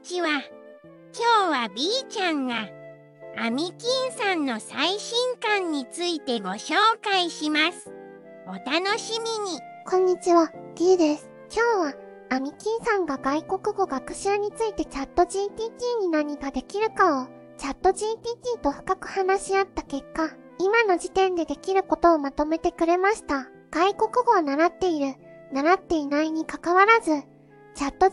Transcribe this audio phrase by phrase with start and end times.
[0.00, 0.28] ちは。
[0.28, 0.42] 今
[1.48, 2.68] 日は B ちゃんが
[3.38, 7.90] アミキンさんの最新刊についてご紹介します。
[8.46, 9.60] お楽しみに。
[9.88, 11.30] こんにちは、D です。
[11.50, 23.48] 今日は、アミキンさんが外国語学習についてチャット GTT に何ができるかを、チャット GTT と深く話し合った結果、今の時点でできることをまとめてくれました。
[23.70, 25.14] 外国語を習っている、
[25.52, 27.22] 習っていないに関わらず、
[27.76, 28.12] チャット GTT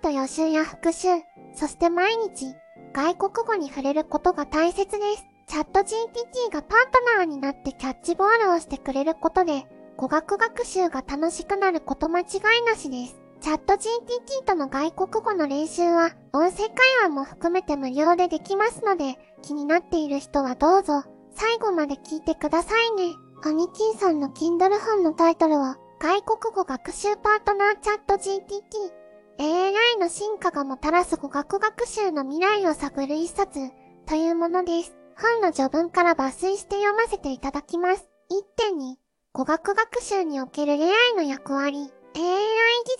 [0.00, 1.08] と予習や復習、
[1.54, 2.54] そして毎日、
[2.94, 5.24] 外国語に触れることが大切です。
[5.46, 9.66] チャット GTT がパートナーになってキャッチボールをしてくれることで、
[9.98, 13.20] 語学学習が楽しくなること間違いなしです。
[13.42, 23.14] チャット GTT との外国語の練習は音声会話も含めて無料でできますので気になっている人はどうぞ最後まで聞いてくださいね。
[23.44, 28.92] アニキンさんの Kindle 本のタイトルは外国語学習パートナーチャット GTT
[29.38, 33.70] AI の進化がもたらす語学学習の未来を探る一冊
[34.06, 34.94] というものです。
[35.16, 38.10] 本の序文から抜粋して読ませていただきます。
[38.30, 38.96] 1.2
[39.32, 40.78] 語学学習における AI
[41.16, 41.90] の役割、AI 技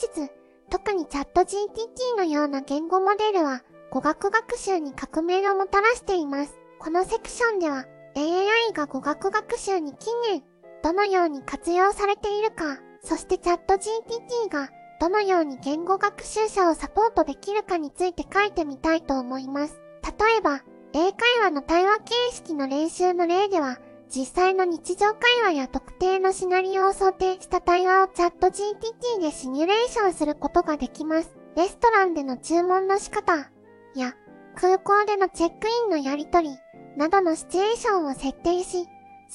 [0.01, 0.33] 術、
[0.71, 6.59] 特にチャット GTT のような言語モデルは、語学学習に革命をもたらしています。
[6.79, 7.85] このセクションでは、
[8.17, 10.43] AI が語学学習に近年、
[10.83, 19.81] どのように活用されているか、そしてチャット GTT が、どのように言語学習者をサポートできるかについて書いてみたいと思います。
[20.19, 31.37] 例えば、英会話の対話形式の練習の例では、実際の日常会話や特定のシナリオを想定した対話をチャット GTT でシミュレーションすることができます。
[31.57, 33.51] レストランでの注文の仕方
[33.95, 34.15] や
[34.55, 36.57] 空港でのチェックインのやり取り
[36.97, 38.87] などのシチュエーションを設定し、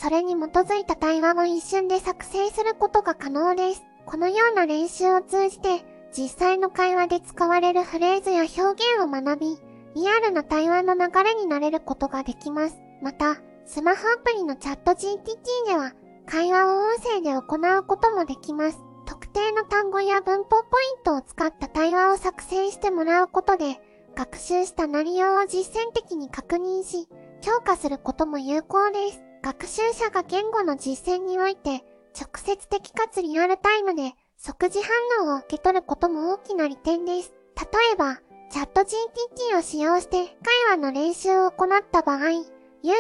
[0.01, 3.83] それに基づいた対話を一瞬で作成することが可能です。
[4.07, 9.59] このような練習を通じて実際の会話で使われるフレーズや表現を学び、
[9.93, 12.77] リアルな対話の流れになれることができます。
[13.03, 15.93] また、スマホアプリのチャット GTT では、
[16.25, 18.79] 会話を音声で行うこともできます。
[19.05, 23.79] 特定の単語や文法ポイントを使った対話を作成してもらうことで、
[24.15, 27.07] 学習した内容を実践的に確認し、
[27.41, 29.21] 強化することも有効です。
[29.41, 37.33] 学習者が言語の実践において、直接的かつリアルタイムで即時反応を受け取ることも大きな利点です。
[37.55, 38.19] 例えば、
[38.51, 40.29] チャット GTT を使用して会
[40.69, 42.45] 話の練習を行った場合、ユー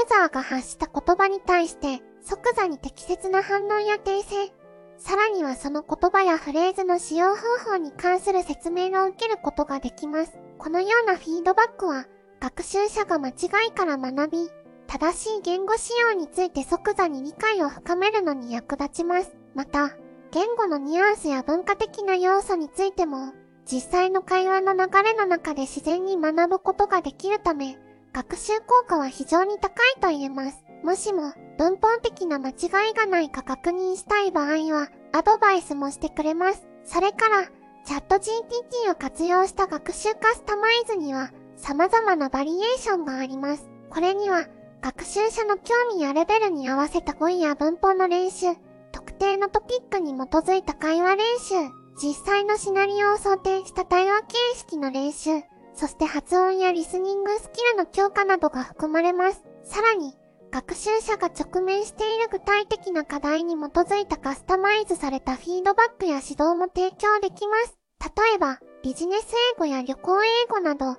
[0.07, 4.53] ザーが発した言葉に対して即座に適切な反応や訂正、
[4.97, 10.37] さらにはその言葉やフレーズの使用方法に関する説明を受けることができます。
[10.57, 12.05] このようなフィードバックは
[12.41, 13.33] 学習者が間違
[13.69, 14.49] いから学び、
[14.87, 19.37] 正しい言語使用について即座に理解を深めるのに役立ちます。
[19.53, 19.91] また、
[20.31, 23.33] 言語のニュアンスや文化的な要素についても、
[23.71, 27.77] 実際の会話の流れの中で自然に学ぶことができるため、
[28.11, 30.63] 学習効果は非常に高いと言えます。
[30.83, 32.53] もしも文法的な間違
[32.89, 36.67] いがないか確認したい場合は、アドバイスもしてくれます。
[36.85, 37.43] それから、
[37.85, 43.69] チャット GTT を活用した学習カスタマイズには、様々なバリエーションがあります。
[43.89, 44.47] これには、
[44.81, 48.47] 学習者の興味やレベルに合わせた語彙や文法の練習、
[48.91, 51.55] 特定のトピックに基づいた会話練習、
[52.01, 55.41] 実際のシナリオを想定した対話形式の練習、
[55.75, 59.43] そして発音やリスニングスキルの強化などが含まれます。
[59.63, 60.17] さらに、
[60.51, 67.77] 学習者が直面している具体的な課題に基づいたカスタマイズされたフィードバックや指導も提供できます。
[68.01, 70.97] 例えば、ビジネス英語や旅行英語など、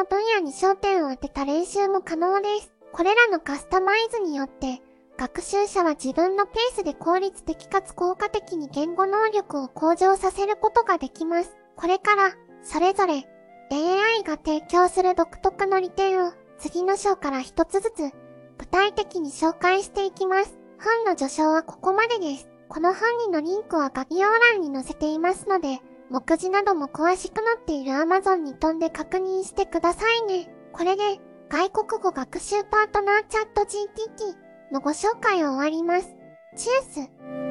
[0.00, 2.72] の分野に焦点を当てた練習も可能です。
[2.90, 4.80] これらのカスタマイズによって、
[5.18, 11.54] 学習者は自分のペースで効率的かつ効果的に言語能力を向上させることができます。
[11.76, 13.28] これから、それぞれ、
[13.70, 18.10] AI が提供する独特の利点を次の章から一つずつ
[18.56, 20.58] 具体的に紹介していきます。
[20.82, 22.48] 本の序章はここまでです。
[22.70, 25.80] この本にのリンクは概要欄に載せていますので、
[26.10, 30.52] 目次なども詳しくなっている Amazon に飛んで確認してくださいね。
[30.72, 31.02] これで、
[31.48, 36.16] 外国語学習パートナーチャット GTT のご紹介を終わります。
[36.56, 37.49] チュース